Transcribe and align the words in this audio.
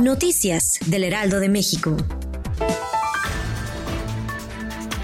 Noticias 0.00 0.78
del 0.86 1.04
Heraldo 1.04 1.40
de 1.40 1.50
México. 1.50 1.94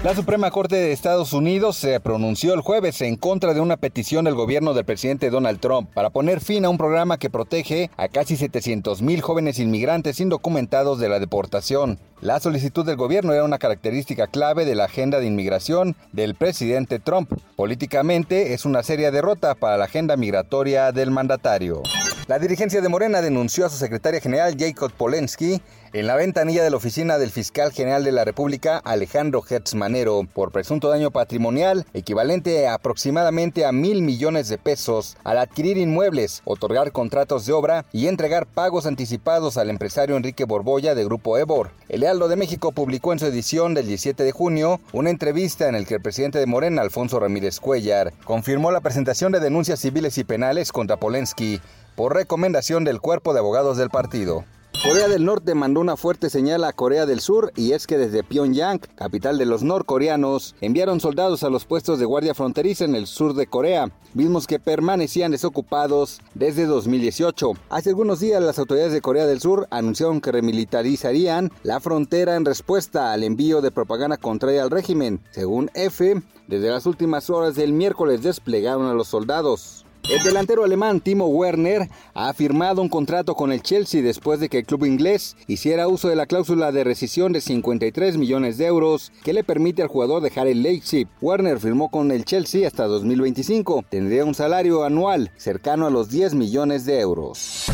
La 0.03 0.15
Suprema 0.15 0.49
Corte 0.49 0.75
de 0.75 0.91
Estados 0.91 1.33
Unidos 1.33 1.77
se 1.77 1.99
pronunció 1.99 2.55
el 2.55 2.61
jueves 2.61 3.01
en 3.01 3.15
contra 3.15 3.53
de 3.53 3.59
una 3.59 3.77
petición 3.77 4.25
del 4.25 4.33
gobierno 4.33 4.73
del 4.73 4.85
presidente 4.85 5.29
Donald 5.29 5.59
Trump 5.59 5.91
para 5.93 6.09
poner 6.09 6.41
fin 6.41 6.65
a 6.65 6.69
un 6.69 6.79
programa 6.79 7.19
que 7.19 7.29
protege 7.29 7.91
a 7.95 8.07
casi 8.07 8.37
700 8.37 9.03
mil 9.03 9.21
jóvenes 9.21 9.59
inmigrantes 9.59 10.19
indocumentados 10.19 10.97
de 10.97 11.09
la 11.09 11.19
deportación. 11.19 11.99
La 12.19 12.39
solicitud 12.39 12.83
del 12.83 12.95
gobierno 12.95 13.33
era 13.33 13.43
una 13.43 13.59
característica 13.59 14.25
clave 14.25 14.65
de 14.65 14.73
la 14.73 14.85
agenda 14.85 15.19
de 15.19 15.27
inmigración 15.27 15.95
del 16.11 16.33
presidente 16.33 16.97
Trump. 16.97 17.33
Políticamente 17.55 18.53
es 18.53 18.65
una 18.65 18.81
seria 18.81 19.11
derrota 19.11 19.53
para 19.53 19.77
la 19.77 19.85
agenda 19.85 20.17
migratoria 20.17 20.91
del 20.91 21.11
mandatario. 21.11 21.83
La 22.27 22.39
dirigencia 22.39 22.81
de 22.81 22.89
Morena 22.89 23.21
denunció 23.21 23.65
a 23.65 23.69
su 23.69 23.77
secretaria 23.77 24.19
general 24.19 24.57
Jacob 24.59 24.91
Polensky 24.91 25.61
en 25.93 26.07
la 26.07 26.17
ventanilla 26.17 26.61
de 26.61 26.69
la 26.69 26.75
oficina 26.75 27.17
del 27.17 27.31
fiscal 27.31 27.71
general 27.71 28.03
de 28.03 28.11
la 28.11 28.25
República 28.25 28.79
Alejandro 28.79 29.41
Hertz 29.49 29.75
Manero 29.75 30.27
por 30.33 30.51
presunto 30.51 30.89
daño 30.89 31.09
patrimonial 31.09 31.85
equivalente 31.93 32.67
a 32.67 32.73
aproximadamente 32.73 33.63
a 33.65 33.71
mil 33.71 34.01
millones 34.01 34.49
de 34.49 34.57
pesos 34.57 35.15
al 35.23 35.37
adquirir 35.37 35.77
inmuebles, 35.77 36.41
otorgar 36.43 36.91
contratos 36.91 37.45
de 37.45 37.53
obra 37.53 37.85
y 37.93 38.07
entregar 38.07 38.45
pagos 38.45 38.87
anticipados 38.87 39.55
al 39.55 39.69
empresario 39.69 40.17
Enrique 40.17 40.43
Borboya 40.43 40.95
de 40.95 41.05
Grupo 41.05 41.37
Ebor. 41.37 41.71
El 41.87 42.01
Lealdo 42.01 42.27
de 42.27 42.35
México 42.35 42.73
publicó 42.73 43.13
en 43.13 43.19
su 43.19 43.25
edición 43.27 43.73
del 43.73 43.87
17 43.87 44.25
de 44.25 44.33
junio 44.33 44.81
una 44.91 45.11
entrevista 45.11 45.69
en 45.69 45.75
el 45.75 45.87
que 45.87 45.93
el 45.93 46.01
presidente 46.01 46.39
de 46.39 46.45
Morena, 46.45 46.81
Alfonso 46.81 47.21
Ramírez 47.21 47.61
Cuellar, 47.61 48.11
confirmó 48.25 48.71
la 48.71 48.81
presentación 48.81 49.31
de 49.31 49.39
denuncias 49.39 49.79
civiles 49.79 50.17
y 50.17 50.25
penales 50.25 50.73
contra 50.73 50.97
Polensky 50.97 51.61
por 51.97 52.13
recomendación 52.13 52.83
del 52.83 53.01
cuerpo 53.01 53.33
de 53.33 53.39
abogados 53.39 53.75
del 53.75 53.89
partido. 53.89 54.45
Corea 54.83 55.07
del 55.07 55.25
Norte 55.25 55.55
mandó 55.55 55.81
una 55.81 55.97
fuerte 55.97 56.29
señal 56.29 56.63
a 56.63 56.71
Corea 56.71 57.07
del 57.07 57.19
Sur 57.19 57.51
y 57.55 57.71
es 57.71 57.87
que 57.87 57.97
desde 57.97 58.23
Pyongyang, 58.23 58.79
capital 58.95 59.39
de 59.39 59.47
los 59.47 59.63
norcoreanos, 59.63 60.55
enviaron 60.61 60.99
soldados 60.99 61.41
a 61.41 61.49
los 61.49 61.65
puestos 61.65 61.97
de 61.97 62.05
guardia 62.05 62.35
fronteriza 62.35 62.85
en 62.85 62.93
el 62.93 63.07
sur 63.07 63.33
de 63.33 63.47
Corea, 63.47 63.89
mismos 64.13 64.45
que 64.45 64.59
permanecían 64.59 65.31
desocupados 65.31 66.21
desde 66.35 66.67
2018. 66.67 67.53
Hace 67.69 67.89
algunos 67.89 68.19
días 68.19 68.43
las 68.43 68.59
autoridades 68.59 68.93
de 68.93 69.01
Corea 69.01 69.25
del 69.25 69.41
Sur 69.41 69.67
anunciaron 69.71 70.21
que 70.21 70.31
remilitarizarían 70.31 71.51
la 71.63 71.79
frontera 71.79 72.35
en 72.35 72.45
respuesta 72.45 73.11
al 73.11 73.23
envío 73.23 73.61
de 73.61 73.71
propaganda 73.71 74.17
contraria 74.17 74.61
al 74.61 74.69
régimen. 74.69 75.19
Según 75.31 75.71
F, 75.73 76.21
desde 76.47 76.69
las 76.69 76.85
últimas 76.85 77.31
horas 77.31 77.55
del 77.55 77.73
miércoles 77.73 78.21
desplegaron 78.21 78.85
a 78.85 78.93
los 78.93 79.07
soldados. 79.07 79.86
El 80.09 80.23
delantero 80.23 80.63
alemán 80.63 81.01
Timo 81.01 81.27
Werner 81.27 81.89
ha 82.13 82.33
firmado 82.33 82.81
un 82.81 82.87
contrato 82.87 83.35
con 83.35 83.51
el 83.51 83.61
Chelsea 83.61 84.01
después 84.01 84.39
de 84.39 84.47
que 84.47 84.59
el 84.59 84.65
club 84.65 84.85
inglés 84.85 85.35
hiciera 85.47 85.89
uso 85.89 86.07
de 86.07 86.15
la 86.15 86.25
cláusula 86.25 86.71
de 86.71 86.85
rescisión 86.85 87.33
de 87.33 87.41
53 87.41 88.15
millones 88.17 88.57
de 88.57 88.67
euros 88.67 89.11
que 89.23 89.33
le 89.33 89.43
permite 89.43 89.81
al 89.81 89.89
jugador 89.89 90.21
dejar 90.21 90.47
el 90.47 90.63
Leipzig. 90.63 91.09
Werner 91.19 91.59
firmó 91.59 91.91
con 91.91 92.11
el 92.11 92.23
Chelsea 92.23 92.65
hasta 92.65 92.85
2025. 92.87 93.83
Tendría 93.89 94.23
un 94.23 94.33
salario 94.33 94.85
anual 94.85 95.31
cercano 95.35 95.87
a 95.87 95.89
los 95.89 96.09
10 96.09 96.35
millones 96.35 96.85
de 96.85 97.01
euros. 97.01 97.65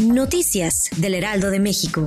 Noticias 0.00 0.90
del 0.96 1.14
Heraldo 1.14 1.50
de 1.50 1.58
México. 1.58 2.06